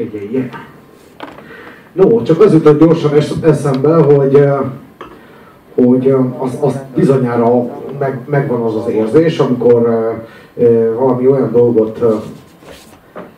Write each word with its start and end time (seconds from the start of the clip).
jegyei. 0.00 0.50
No, 1.92 2.22
csak 2.22 2.40
az 2.40 2.52
jutott 2.52 2.80
gyorsan 2.80 3.10
eszembe, 3.42 3.94
hogy, 3.94 4.44
hogy 5.74 6.14
az, 6.38 6.58
az 6.60 6.78
bizonyára 6.94 7.64
meg, 7.98 8.18
megvan 8.26 8.60
az 8.60 8.76
az 8.76 8.88
érzés, 8.88 9.38
amikor 9.38 10.12
valami 10.98 11.26
olyan 11.26 11.52
dolgot 11.52 12.04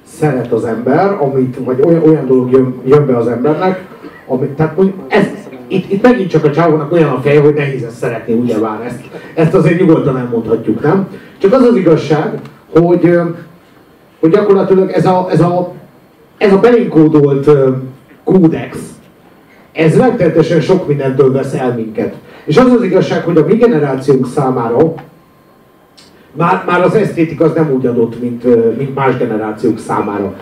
szeret 0.04 0.52
az 0.52 0.64
ember, 0.64 1.16
amit, 1.20 1.56
vagy 1.64 1.80
olyan, 1.84 2.02
olyan 2.02 2.26
dolog 2.26 2.50
jön, 2.50 2.74
jön 2.84 3.06
be 3.06 3.16
az 3.16 3.26
embernek, 3.26 3.86
ami, 4.26 4.46
tehát 4.46 4.78
ez, 5.08 5.26
itt, 5.66 5.90
itt 5.90 6.02
megint 6.02 6.30
csak 6.30 6.44
a 6.44 6.50
csávónak 6.50 6.92
olyan 6.92 7.10
a 7.10 7.20
feje, 7.20 7.40
hogy 7.40 7.54
nehéz 7.54 7.82
ezt 7.82 7.96
szeretni, 7.96 8.32
ugyebár 8.32 8.80
ezt, 8.86 9.00
ezt 9.34 9.54
azért 9.54 9.80
nyugodtan 9.80 10.14
nem 10.14 10.28
mondhatjuk, 10.32 10.82
nem? 10.82 11.08
Csak 11.38 11.52
az 11.52 11.62
az 11.62 11.76
igazság, 11.76 12.40
hogy, 12.70 13.18
hogy 14.20 14.30
gyakorlatilag 14.30 14.90
ez 14.90 15.06
a, 15.06 15.26
ez 15.30 15.40
a, 15.40 15.72
ez 16.42 16.52
a 16.52 16.58
belinkódolt 16.58 17.50
kódex, 18.24 18.78
ez 19.72 19.96
megtehetősen 19.96 20.60
sok 20.60 20.88
mindentől 20.88 21.32
vesz 21.32 21.54
el 21.54 21.74
minket. 21.74 22.14
És 22.44 22.56
az 22.56 22.72
az 22.72 22.82
igazság, 22.82 23.24
hogy 23.24 23.36
a 23.36 23.46
mi 23.46 23.54
generációnk 23.54 24.26
számára 24.26 24.94
már, 26.32 26.62
már 26.66 26.82
az 26.82 26.94
esztétika 26.94 27.44
az 27.44 27.52
nem 27.54 27.70
úgy 27.72 27.86
adott, 27.86 28.20
mint, 28.20 28.44
mint 28.76 28.94
más 28.94 29.16
generációk 29.16 29.78
számára. 29.78 30.34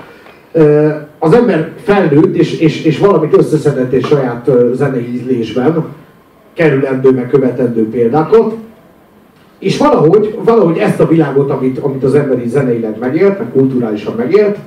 Az 1.19 1.33
ember 1.33 1.73
felnőtt, 1.83 2.37
és, 2.37 2.59
és, 2.59 2.85
és 2.85 2.98
valamit 2.98 3.37
összeszedett 3.37 3.93
egy 3.93 4.05
saját 4.05 4.51
zenei 4.74 5.15
ízlésben, 5.15 5.85
kerülendő, 6.55 7.10
meg 7.10 7.29
követendő 7.29 7.88
példákat, 7.88 8.55
és 9.59 9.79
valahogy, 9.79 10.38
valahogy 10.45 10.79
ezt 10.79 11.01
a 11.01 11.09
világot, 11.09 11.51
amit, 11.51 11.79
amit 11.79 12.05
az 12.05 12.15
emberi 12.15 12.48
zeneileg 12.48 12.98
megélt, 12.98 13.38
meg 13.38 13.52
kulturálisan 13.52 14.15
megélt, 14.16 14.59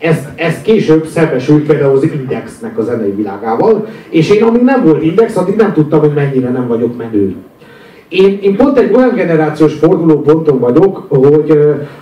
ezt, 0.00 0.28
ezt 0.34 0.62
később 0.62 1.06
szembesült 1.06 1.66
például 1.66 1.96
az 1.96 2.02
Indexnek 2.02 2.78
a 2.78 2.82
zenei 2.82 3.10
világával, 3.10 3.86
és 4.10 4.30
én 4.30 4.42
amíg 4.42 4.62
nem 4.62 4.84
volt 4.84 5.02
Index, 5.02 5.36
addig 5.36 5.56
nem 5.56 5.72
tudtam, 5.72 6.00
hogy 6.00 6.12
mennyire 6.14 6.50
nem 6.50 6.68
vagyok 6.68 6.96
menő. 6.96 7.34
Én, 8.08 8.38
én 8.42 8.56
pont 8.56 8.78
egy 8.78 8.94
olyan 8.94 9.14
generációs 9.14 9.74
fordulóponton 9.74 10.58
vagyok, 10.58 11.06
hogy 11.08 11.50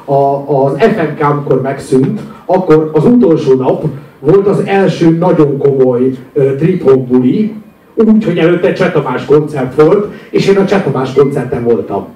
a, 0.05 0.55
az 0.64 0.73
FNK, 0.78 1.31
amikor 1.31 1.61
megszűnt, 1.62 2.20
akkor 2.47 2.91
az 2.92 3.05
utolsó 3.05 3.55
nap 3.55 3.84
volt 4.20 4.47
az 4.47 4.62
első 4.64 5.11
nagyon 5.11 5.58
komoly 5.58 6.11
trip 6.58 6.95
buli, 6.95 7.55
úgy, 7.95 8.25
hogy 8.25 8.39
előtte 8.39 8.73
Csetamás 8.73 9.25
koncert 9.25 9.83
volt, 9.83 10.12
és 10.30 10.48
én 10.48 10.56
a 10.56 10.64
Csetamás 10.64 11.12
koncerten 11.12 11.64
voltam. 11.64 12.06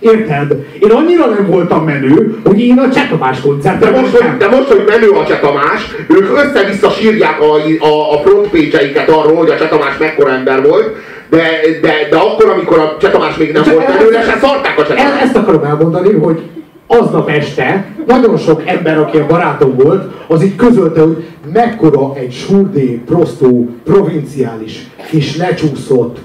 Érted? 0.00 0.52
Én 0.78 0.90
annyira 0.90 1.26
nem 1.26 1.46
voltam 1.46 1.84
menő, 1.84 2.38
hogy 2.44 2.60
én 2.60 2.78
a 2.78 2.90
Csetamás 2.90 3.40
koncerten 3.40 3.92
de 3.92 4.00
most, 4.00 4.16
hogy, 4.16 4.36
de 4.38 4.48
most, 4.48 4.68
hogy 4.68 4.84
menő 4.88 5.08
a 5.08 5.26
Csetamás, 5.26 5.94
ők 6.08 6.38
össze-vissza 6.38 6.90
sírják 6.90 7.40
a, 7.40 7.54
a, 7.86 8.12
a 8.12 8.18
frontpage-eiket 8.24 9.08
arról, 9.08 9.36
hogy 9.36 9.50
a 9.50 9.56
Csetamás 9.56 9.96
mekkora 9.98 10.30
ember 10.30 10.62
volt, 10.62 10.96
de, 11.30 11.60
de, 11.82 11.92
de 12.10 12.16
akkor, 12.16 12.50
amikor 12.50 12.78
a 12.78 12.96
Csetamás 13.00 13.36
még 13.36 13.52
nem 13.52 13.62
Csak 13.62 13.74
volt 13.74 13.88
menő, 13.88 14.12
se 14.12 14.38
szarták 14.40 14.78
a 14.78 14.86
Csetamást. 14.86 15.22
Ezt 15.22 15.36
akarom 15.36 15.64
elmondani, 15.64 16.12
hogy 16.12 16.42
aznap 16.86 17.28
este 17.28 17.86
nagyon 18.06 18.36
sok 18.36 18.62
ember, 18.66 18.98
aki 18.98 19.16
a 19.16 19.26
barátom 19.26 19.76
volt, 19.76 20.12
az 20.26 20.42
így 20.42 20.56
közölte, 20.56 21.00
hogy 21.00 21.24
mekkora 21.52 22.12
egy 22.14 22.32
surdé, 22.32 23.00
prostó, 23.06 23.68
provinciális, 23.84 24.86
és 25.10 25.36
lecsúszott, 25.36 26.18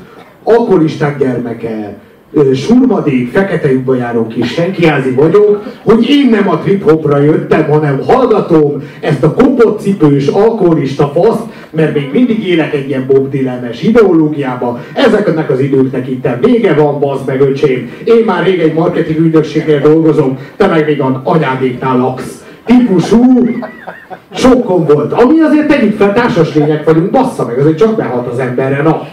alkoholistán 0.43 1.15
gyermeke, 1.19 1.97
surmadék, 2.53 3.31
fekete 3.31 3.71
lyukba 3.71 3.95
járó 3.95 4.27
kis 4.27 4.51
senkiázi 4.51 5.11
vagyok, 5.11 5.63
hogy 5.83 6.09
én 6.09 6.29
nem 6.29 6.49
a 6.49 6.57
trip-hopra 6.57 7.17
jöttem, 7.17 7.69
hanem 7.69 8.01
hallgatom 8.07 8.83
ezt 8.99 9.23
a 9.23 9.33
kopott 9.33 9.79
cipős, 9.79 10.27
alkoholista 10.27 11.11
faszt, 11.15 11.43
mert 11.69 11.93
még 11.93 12.09
mindig 12.13 12.47
élek 12.47 12.73
egy 12.73 12.87
ilyen 12.87 13.05
Bob 13.07 13.29
Dylan-es 13.29 13.81
ideológiába. 13.81 14.79
Ezeknek 14.93 15.49
az 15.49 15.59
időknek 15.59 16.07
itt 16.07 16.27
vége 16.41 16.73
van, 16.73 16.99
bazd 16.99 17.27
meg 17.27 17.41
öcsém. 17.41 17.91
Én 18.03 18.23
már 18.25 18.43
rég 18.43 18.59
egy 18.59 18.73
marketing 18.73 19.19
ügynökségnél 19.19 19.79
dolgozom, 19.79 20.37
te 20.57 20.67
meg 20.67 20.85
még 20.85 21.01
a 21.01 21.21
anyádéknál 21.23 21.97
laksz. 21.97 22.43
Típusú 22.65 23.23
sokkom 24.33 24.85
volt. 24.85 25.13
Ami 25.13 25.39
azért 25.39 25.67
tegyük 25.67 25.97
fel, 25.97 26.13
társas 26.13 26.55
lények 26.55 26.83
vagyunk, 26.83 27.11
bassza 27.11 27.45
meg, 27.45 27.59
azért 27.59 27.77
csak 27.77 27.95
behalt 27.95 28.27
az 28.27 28.39
emberre, 28.39 28.81
na. 28.81 29.07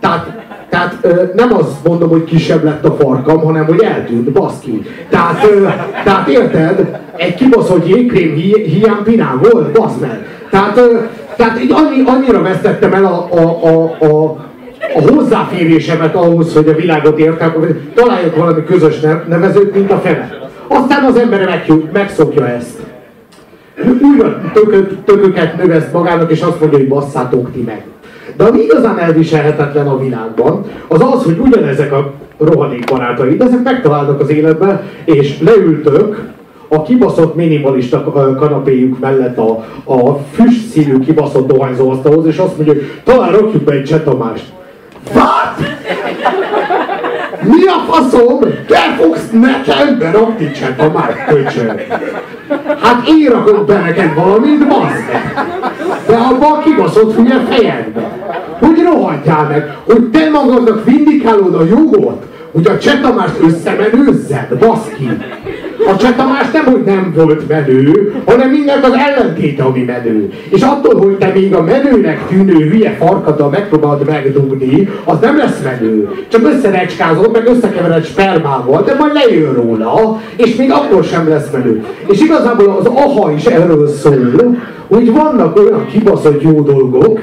Tehát 0.00 0.51
tehát 0.72 0.96
ö, 1.00 1.22
nem 1.34 1.54
azt 1.54 1.84
mondom, 1.84 2.08
hogy 2.08 2.24
kisebb 2.24 2.64
lett 2.64 2.84
a 2.84 2.92
farkam, 2.92 3.40
hanem 3.40 3.64
hogy 3.64 3.82
eltűnt, 3.82 4.30
baszki. 4.30 4.82
Tehát, 5.08 5.44
ö, 5.44 5.66
tehát 6.04 6.28
érted? 6.28 7.00
Egy 7.16 7.34
kibaszott 7.34 7.88
jégkrém 7.88 8.34
hi- 8.34 8.64
hiány 8.64 9.02
pinán 9.04 9.40
volt, 9.42 9.72
basz 9.72 9.96
meg. 10.00 10.26
Tehát, 10.50 10.76
ö, 10.76 10.96
tehát 11.36 11.62
így 11.62 11.70
annyi, 11.72 12.02
annyira 12.06 12.42
vesztettem 12.42 12.92
el 12.92 13.04
a, 13.04 13.28
a, 13.30 13.66
a, 13.66 14.04
a, 14.06 14.36
a 14.94 15.12
hozzáférésemet 15.12 16.14
ahhoz, 16.14 16.54
hogy 16.54 16.68
a 16.68 16.74
világot 16.74 17.18
értem, 17.18 17.52
találjak 17.94 18.36
valami 18.36 18.64
közös 18.64 19.00
nevezőt, 19.28 19.74
mint 19.74 19.92
a 19.92 19.98
fene. 19.98 20.30
Aztán 20.66 21.04
az 21.04 21.16
ember 21.16 21.44
meg, 21.44 21.72
megszokja 21.92 22.48
ezt. 22.48 22.78
Újra 24.02 24.40
tököket 25.04 25.56
növeszt 25.56 25.92
magának, 25.92 26.30
és 26.30 26.40
azt 26.40 26.60
mondja, 26.60 26.78
hogy 26.78 26.88
basszátok 26.88 27.52
ti 27.52 27.60
meg. 27.60 27.82
De 28.36 28.44
ami 28.44 28.60
igazán 28.60 28.98
elviselhetetlen 28.98 29.86
a 29.86 29.98
világban, 29.98 30.64
az 30.88 31.00
az, 31.00 31.24
hogy 31.24 31.38
ugyanezek 31.38 31.92
a 31.92 32.12
rohadék 32.38 32.84
barátaid, 32.84 33.40
ezek 33.40 33.62
megtalálnak 33.62 34.20
az 34.20 34.30
életben, 34.30 34.80
és 35.04 35.40
leültök 35.40 36.30
a 36.68 36.82
kibaszott 36.82 37.34
minimalista 37.34 38.04
kanapéjuk 38.38 38.98
mellett 38.98 39.38
a, 39.38 39.64
a 39.84 40.18
füst 40.32 40.68
színű 40.70 40.98
kibaszott 40.98 41.52
dohányzóasztalhoz, 41.52 42.26
és 42.26 42.36
azt 42.36 42.56
mondja, 42.56 42.74
hogy 42.74 43.00
talán 43.04 43.30
rakjuk 43.32 43.62
be 43.62 43.72
egy 43.72 43.84
csetamást. 43.84 44.44
What? 45.14 45.56
Mi 47.42 47.66
a 47.66 47.92
faszom? 47.92 48.38
Te 48.66 48.96
fogsz 48.98 49.30
nekem 49.30 49.98
berakni 49.98 50.50
csetamást, 50.50 51.24
köcsög? 51.26 51.86
Hát 52.80 53.08
én 53.08 53.30
rakok 53.30 53.66
be 53.66 53.78
neked 53.78 54.14
valamit, 54.14 54.68
bazd 54.68 55.04
De 56.06 56.16
abba 56.16 56.46
a 56.46 56.58
kibaszott 56.58 57.14
hülye 57.14 57.40
fejedbe. 57.48 58.11
Hogy 58.66 58.82
rohadjál 58.82 59.46
meg, 59.48 59.76
hogy 59.84 60.10
te 60.10 60.30
magadnak 60.30 60.84
vindikálod 60.84 61.54
a 61.54 61.64
jogot, 61.64 62.22
hogy 62.52 62.66
a 62.66 62.78
Csetamást 62.78 63.34
összemenőzzed, 63.46 64.56
baszki. 64.58 65.08
A 65.92 65.96
Csetamás 65.96 66.50
nem, 66.52 66.64
hogy 66.64 66.82
nem 66.84 67.12
volt 67.16 67.48
menő, 67.48 68.14
hanem 68.24 68.50
mindent 68.50 68.84
az 68.84 68.92
ellentéte, 68.92 69.62
ami 69.62 69.82
menő. 69.82 70.32
És 70.48 70.62
attól, 70.62 71.00
hogy 71.00 71.16
te 71.16 71.30
még 71.34 71.54
a 71.54 71.62
menőnek 71.62 72.26
tűnő 72.28 72.68
hülye 72.68 72.96
farkaddal 72.98 73.48
megpróbálod 73.48 74.06
megdugni, 74.06 74.88
az 75.04 75.16
nem 75.20 75.36
lesz 75.36 75.62
menő. 75.62 76.08
Csak 76.28 76.46
összerecskázod, 76.46 77.32
meg 77.32 77.46
összekevered 77.46 78.04
spermával, 78.04 78.82
de 78.82 78.94
majd 78.98 79.12
lejön 79.12 79.54
róla, 79.54 80.20
és 80.36 80.54
még 80.56 80.70
akkor 80.70 81.04
sem 81.04 81.28
lesz 81.28 81.50
menő. 81.52 81.84
És 82.06 82.20
igazából 82.20 82.76
az 82.80 82.86
aha 82.86 83.32
is 83.32 83.44
erről 83.44 83.88
szól, 83.88 84.56
hogy 84.88 85.12
vannak 85.12 85.56
olyan 85.58 85.86
kibaszott 85.86 86.42
jó 86.42 86.60
dolgok, 86.60 87.20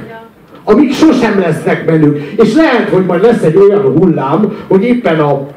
amik 0.72 0.94
sosem 0.94 1.40
lesznek 1.40 1.86
menők. 1.86 2.34
És 2.38 2.54
lehet, 2.54 2.90
hogy 2.90 3.06
majd 3.06 3.24
lesz 3.24 3.44
egy 3.44 3.56
olyan 3.56 3.82
hullám, 3.82 4.58
hogy 4.68 4.84
éppen 4.84 5.20
a 5.20 5.48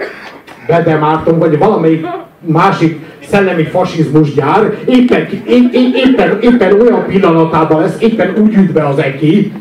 Bede 0.66 0.96
Márton, 0.96 1.38
vagy 1.38 1.58
valamelyik 1.58 2.06
másik 2.46 2.98
szellemi 3.28 3.64
fasizmus 3.64 4.34
gyár 4.34 4.78
éppen, 4.86 5.28
éppen, 5.46 5.92
éppen, 5.94 6.38
éppen 6.40 6.80
olyan 6.80 7.06
pillanatában 7.06 7.80
lesz, 7.80 7.96
éppen 7.98 8.34
úgy 8.38 8.54
üt 8.54 8.72
be 8.72 8.86
az 8.86 8.98
eki, 8.98 9.52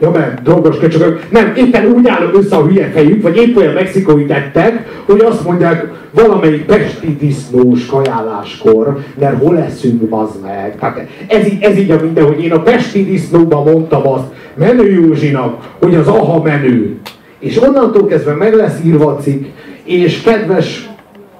Ja, 0.00 0.10
mert 0.10 0.42
drogos 0.42 0.78
köcsögök. 0.78 1.30
Nem, 1.30 1.52
éppen 1.56 1.86
úgy 1.86 2.08
áll 2.08 2.30
össze 2.32 2.56
a 2.56 2.66
hülye 2.66 2.90
fejük, 2.94 3.22
vagy 3.22 3.36
épp 3.36 3.56
olyan 3.56 3.72
mexikói 3.72 4.24
tettek, 4.26 5.02
hogy 5.04 5.20
azt 5.20 5.44
mondják 5.44 5.92
valamelyik 6.10 6.64
pesti 6.64 7.16
disznós 7.20 7.86
kajáláskor, 7.86 8.98
mert 9.18 9.38
hol 9.38 9.54
leszünk, 9.54 10.08
bazd 10.08 10.42
meg. 10.42 10.76
Tehát 10.78 11.08
ez, 11.26 11.46
ez 11.60 11.78
így 11.78 11.90
a 11.90 12.00
minden, 12.02 12.24
hogy 12.24 12.44
én 12.44 12.52
a 12.52 12.62
pesti 12.62 13.04
disznóban 13.04 13.62
mondtam 13.62 14.08
azt 14.08 14.26
Menő 14.54 14.90
Józsinak, 14.90 15.76
hogy 15.78 15.94
az 15.94 16.08
aha 16.08 16.42
menő. 16.42 16.96
És 17.38 17.62
onnantól 17.62 18.06
kezdve 18.06 18.34
meg 18.34 18.54
lesz 18.54 18.80
írva 18.84 19.06
a 19.06 19.16
cikk, 19.16 19.44
és 19.84 20.22
kedves 20.22 20.88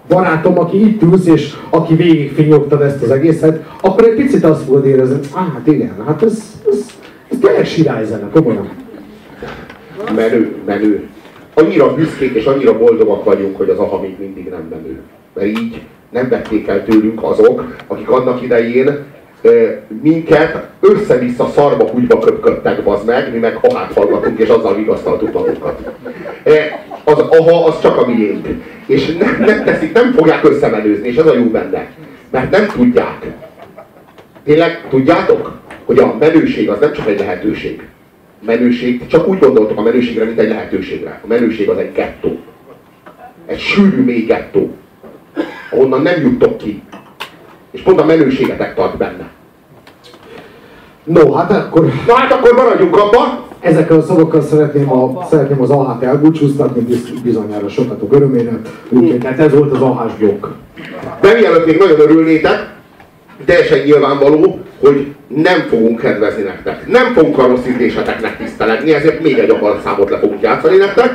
barátom, 0.08 0.58
aki 0.58 0.80
itt 0.86 1.02
ülsz, 1.02 1.26
és 1.26 1.54
aki 1.70 1.94
végigfinyogtad 1.94 2.82
ezt 2.82 3.02
az 3.02 3.10
egészet, 3.10 3.64
akkor 3.80 4.04
egy 4.04 4.14
picit 4.14 4.44
azt 4.44 4.64
fogod 4.64 4.86
érezni, 4.86 5.18
hát 5.34 5.66
igen, 5.66 5.94
hát 6.06 6.22
ez, 6.22 6.42
ez, 6.70 6.86
ez 7.30 7.38
tényleg 7.40 7.66
sirályzene, 7.66 8.28
komolyan. 8.32 8.68
Menő, 10.14 10.56
menő. 10.66 11.08
Annyira 11.54 11.94
büszkék 11.94 12.34
és 12.34 12.44
annyira 12.44 12.78
boldogak 12.78 13.24
vagyunk, 13.24 13.56
hogy 13.56 13.68
az 13.68 13.78
AHA 13.78 14.00
még 14.00 14.16
mindig 14.18 14.48
nem 14.48 14.66
menő. 14.70 15.00
Mert 15.34 15.48
így 15.48 15.82
nem 16.10 16.28
vették 16.28 16.66
el 16.68 16.84
tőlünk 16.84 17.22
azok, 17.22 17.76
akik 17.86 18.10
annak 18.10 18.42
idején 18.42 18.98
minket 20.02 20.68
össze-vissza 20.80 21.50
szarba 21.54 21.88
húgyba 21.88 22.18
köpködtek, 22.18 22.82
bazd 22.82 23.06
meg, 23.06 23.32
mi 23.32 23.38
meg 23.38 23.58
ahát 23.62 23.92
hallgatunk, 23.92 24.38
és 24.38 24.48
azzal 24.48 24.74
vigasztaltuk 24.74 25.32
magunkat. 25.32 25.90
Az 27.04 27.18
aha, 27.18 27.64
az 27.64 27.80
csak 27.80 27.96
a 27.96 28.06
miénk. 28.06 28.46
És 28.86 29.16
nem, 29.16 29.36
nem 29.46 29.64
teszik, 29.64 29.92
nem 29.92 30.12
fogják 30.12 30.44
összemenőzni, 30.44 31.08
és 31.08 31.16
ez 31.16 31.26
a 31.26 31.34
jó 31.34 31.44
benne. 31.44 31.90
Mert 32.30 32.50
nem 32.50 32.66
tudják. 32.66 33.26
Tényleg 34.44 34.86
tudjátok? 34.90 35.62
hogy 35.84 35.98
a 35.98 36.16
menőség 36.18 36.68
az 36.68 36.78
nem 36.78 36.92
csak 36.92 37.08
egy 37.08 37.18
lehetőség. 37.18 37.82
A 38.40 38.44
menőség, 38.44 39.06
csak 39.06 39.28
úgy 39.28 39.38
gondoltok 39.38 39.78
a 39.78 39.82
menőségre, 39.82 40.24
mint 40.24 40.38
egy 40.38 40.48
lehetőségre. 40.48 41.20
A 41.22 41.26
menőség 41.26 41.68
az 41.68 41.78
egy 41.78 41.92
gettó. 41.92 42.38
Egy 43.46 43.58
sűrű, 43.58 44.02
mély 44.02 44.24
gettó. 44.24 44.74
Ahonnan 45.70 46.02
nem 46.02 46.20
juttok 46.20 46.58
ki. 46.58 46.82
És 47.70 47.80
pont 47.80 48.00
a 48.00 48.04
menőségetek 48.04 48.74
tart 48.74 48.96
benne. 48.96 49.30
No, 51.04 51.32
hát 51.32 51.50
akkor 51.50 51.92
Na 52.06 52.14
hát 52.14 52.32
akkor 52.32 52.52
maradjunk 52.52 52.96
abban, 52.96 53.38
ezekkel 53.60 53.98
a 53.98 54.02
szavakkal 54.02 54.42
szeretném, 54.42 54.92
a, 54.92 55.26
szeretném 55.30 55.60
az 55.62 55.70
ahát 55.70 56.02
elbúcsúztatni, 56.02 56.80
biz- 56.80 57.22
bizonyára 57.22 57.68
sokatok 57.68 58.12
örömére. 58.12 58.60
Úgyhogy 58.88 59.24
hát 59.24 59.38
ez 59.38 59.52
volt 59.54 59.72
az 59.72 59.80
ahás 59.80 60.12
blokk. 60.18 60.46
de 61.20 61.34
mielőtt 61.34 61.66
még 61.66 61.78
nagyon 61.78 62.00
örülnétek, 62.00 62.72
teljesen 63.44 63.78
nyilvánvaló, 63.78 64.58
hogy 64.80 65.14
nem 65.28 65.60
fogunk 65.68 66.00
kedvezni 66.00 66.42
nektek. 66.42 66.86
Nem 66.86 67.12
fogunk 67.12 67.38
a 67.38 67.46
rossz 67.46 67.66
ízléseteknek 67.66 68.36
tisztelegni, 68.36 68.94
ezért 68.94 69.22
még 69.22 69.38
egy 69.38 69.54
számot 69.84 70.10
le 70.10 70.18
fogunk 70.18 70.42
játszani 70.42 70.76
nektek. 70.76 71.14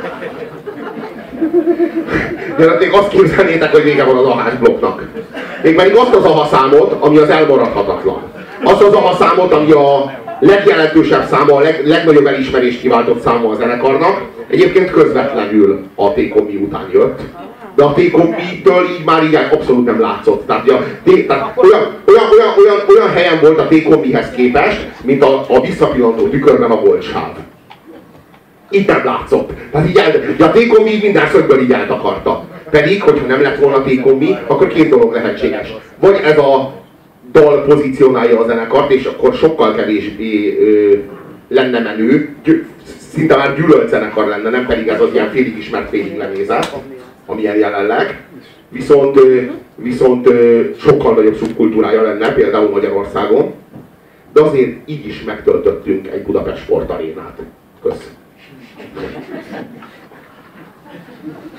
Jelenleg 2.58 2.92
azt 2.92 3.08
képzelnétek, 3.08 3.70
hogy 3.72 3.82
vége 3.82 4.04
van 4.04 4.16
az 4.16 4.24
ahás 4.26 4.54
blokknak. 4.54 5.08
Még 5.62 5.74
pedig 5.74 5.94
azt 5.96 6.14
az 6.14 6.24
aha 6.24 6.46
számot, 6.56 6.96
ami 7.00 7.16
az 7.16 7.28
elmaradhatatlan. 7.28 8.29
Azt 8.64 8.82
az 8.82 8.92
aha 8.92 9.16
számot, 9.16 9.52
ami 9.52 9.70
a 9.70 10.18
legjelentősebb 10.40 11.26
száma, 11.26 11.54
a 11.54 11.60
leg, 11.60 11.86
legnagyobb 11.86 12.26
elismerést 12.26 12.80
kiváltott 12.80 13.20
száma 13.20 13.48
a 13.48 13.54
zenekarnak. 13.54 14.22
Egyébként 14.48 14.90
közvetlenül 14.90 15.84
a 15.94 16.12
T-Kombi 16.12 16.56
után 16.56 16.88
jött. 16.92 17.20
De 17.74 17.84
a 17.84 17.92
T-Kombi-től 17.92 18.84
így 18.98 19.04
már 19.04 19.24
így 19.24 19.34
abszolút 19.34 19.84
nem 19.84 20.00
látszott. 20.00 20.46
Tehát, 20.46 20.70
a 20.70 20.82
T- 21.04 21.26
tehát 21.26 21.52
olyan, 21.56 21.80
olyan, 22.06 22.24
olyan, 22.32 22.54
olyan, 22.58 22.78
olyan 22.88 23.12
helyen 23.14 23.38
volt 23.40 23.58
a 23.58 23.66
T-Kombihez 23.66 24.30
képest, 24.36 24.86
mint 25.04 25.22
a, 25.24 25.44
a 25.48 25.60
visszapillantó 25.60 26.28
tükörben 26.28 26.70
a 26.70 26.80
boltsáv. 26.80 27.30
Itt 28.70 28.86
nem 28.86 29.04
látszott. 29.04 29.50
Tehát 29.72 29.88
így 29.88 29.96
el, 29.96 30.12
ugye 30.34 30.44
a 30.44 30.50
T-kombi 30.50 30.98
minden 31.02 31.28
szögből 31.28 31.60
így 31.60 31.72
eltakarta. 31.72 32.44
Pedig, 32.70 33.02
hogyha 33.02 33.26
nem 33.26 33.42
lett 33.42 33.58
volna 33.58 33.82
T-kombi, 33.82 34.36
akkor 34.46 34.66
két 34.66 34.88
dolog 34.88 35.12
lehetséges. 35.12 35.74
Vagy 36.00 36.20
ez 36.24 36.38
a 36.38 36.79
dal 37.32 37.64
pozícionálja 37.64 38.40
a 38.40 38.46
zenekart, 38.46 38.90
és 38.90 39.04
akkor 39.04 39.34
sokkal 39.34 39.74
kevésbé 39.74 40.58
lenne 41.48 41.78
menő, 41.80 42.34
gy- 42.44 42.64
szinte 43.12 43.36
már 43.36 43.56
gyűlölt 43.56 43.88
zenekar 43.88 44.26
lenne, 44.26 44.50
nem 44.50 44.66
pedig 44.66 44.88
ez 44.88 45.00
az 45.00 45.08
ilyen 45.12 45.30
félig 45.30 45.58
ismert, 45.58 45.88
félig 45.88 46.16
lenézett, 46.16 46.74
amilyen 47.26 47.56
jelenleg. 47.58 48.22
Viszont, 48.68 49.20
viszont 49.74 50.28
sokkal 50.78 51.14
nagyobb 51.14 51.36
szubkultúrája 51.36 52.02
lenne, 52.02 52.32
például 52.32 52.70
Magyarországon. 52.70 53.54
De 54.32 54.42
azért 54.42 54.88
így 54.88 55.06
is 55.06 55.22
megtöltöttünk 55.22 56.06
egy 56.06 56.22
Budapest 56.22 56.62
sportarénát. 56.62 57.38
Köszönöm. 57.82 58.18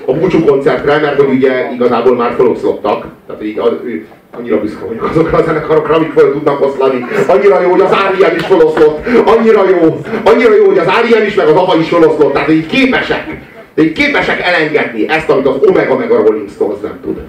a 0.06 0.11
búcsú 0.22 0.44
koncertre, 0.44 0.98
mert 0.98 1.20
hogy 1.20 1.34
ugye 1.34 1.70
igazából 1.74 2.16
már 2.16 2.34
feloszlottak, 2.36 3.06
tehát 3.26 3.44
így 3.44 3.58
az, 3.58 3.70
ő, 3.84 4.06
annyira 4.38 4.60
büszke 4.60 4.84
vagyok 4.84 5.08
azokra 5.10 5.38
a 5.38 5.42
zenekarokra, 5.42 5.94
amik 5.94 6.12
fel 6.12 6.32
tudnak 6.32 6.66
oszlani. 6.66 7.04
Annyira 7.26 7.60
jó, 7.60 7.70
hogy 7.70 7.80
az 7.80 7.90
R.E.M. 7.90 8.36
is 8.36 8.46
feloszlott, 8.46 9.06
annyira 9.24 9.68
jó, 9.68 10.00
annyira 10.24 10.54
jó, 10.54 10.64
hogy 10.64 10.78
az 10.78 10.86
R.E.M. 10.86 11.26
is, 11.26 11.34
meg 11.34 11.46
az 11.46 11.54
AHA 11.54 11.76
is 11.76 11.88
feloszlott, 11.88 12.32
tehát 12.32 12.50
így 12.50 12.66
képesek, 12.66 13.26
így 13.74 13.92
képesek 13.92 14.40
elengedni 14.40 15.08
ezt, 15.08 15.30
amit 15.30 15.46
az 15.46 15.56
Omega 15.66 15.96
meg 15.96 16.10
a 16.10 16.16
Rolling 16.16 16.48
Stones 16.48 16.80
nem 16.82 16.98
tud. 17.02 17.20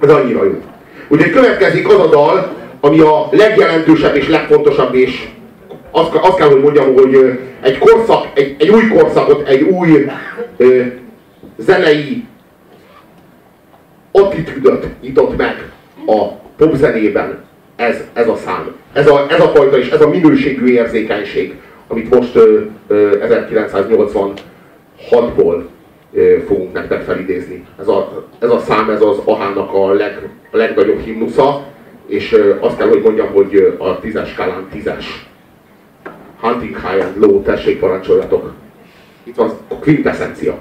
Ez 0.00 0.10
annyira 0.10 0.44
jó. 0.44 0.58
Úgyhogy 1.08 1.30
következik 1.30 1.88
az 1.88 2.00
a 2.00 2.06
dal, 2.06 2.52
ami 2.80 3.00
a 3.00 3.28
legjelentősebb 3.30 4.16
és 4.16 4.28
legfontosabb, 4.28 4.94
és 4.94 5.28
azt, 5.90 6.14
azt 6.14 6.36
kell, 6.36 6.48
hogy 6.48 6.62
mondjam, 6.62 6.94
hogy 6.94 7.38
egy 7.60 7.78
korszak, 7.78 8.26
egy, 8.34 8.56
egy 8.58 8.68
új 8.68 8.88
korszakot, 8.88 9.48
egy 9.48 9.62
új 9.62 10.06
ö, 10.56 10.82
zenei 11.60 12.24
attitűdöt 14.12 14.86
nyitott 15.00 15.36
meg 15.36 15.70
a 16.06 16.26
popzenében 16.56 17.44
ez, 17.76 18.04
ez 18.12 18.28
a 18.28 18.36
szám. 18.36 18.74
Ez 18.92 19.06
a, 19.06 19.26
ez 19.30 19.40
a 19.40 19.48
fajta 19.48 19.78
és 19.78 19.90
ez 19.90 20.00
a 20.00 20.08
minőségű 20.08 20.66
érzékenység, 20.66 21.54
amit 21.86 22.14
most 22.14 22.36
ö, 22.36 22.60
ö, 22.86 23.18
1986-ból 25.10 25.62
ö, 26.12 26.36
fogunk 26.46 26.72
nektek 26.72 27.02
felidézni. 27.02 27.64
Ez 27.80 27.88
a, 27.88 28.26
ez 28.38 28.50
a 28.50 28.58
szám, 28.58 28.90
ez 28.90 29.02
az 29.02 29.18
Ahának 29.24 29.74
a, 29.74 29.92
leg, 29.92 30.28
a 30.50 30.56
legnagyobb 30.56 31.00
himnusza, 31.00 31.64
és 32.06 32.32
ö, 32.32 32.54
azt 32.60 32.76
kell, 32.76 32.88
hogy 32.88 33.02
mondjam, 33.02 33.32
hogy 33.32 33.76
a 33.78 34.00
tízes 34.00 34.30
skálán 34.30 34.68
tízes. 34.70 35.28
Hunting 36.40 36.76
High 36.76 37.04
and 37.04 37.18
Low, 37.18 37.42
tessék 37.42 37.78
parancsoljatok. 37.78 38.52
Itt 39.24 39.36
van 39.36 39.50
a 39.68 39.74
quintessencia. 39.74 40.58